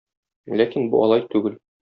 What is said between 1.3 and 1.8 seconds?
түгел.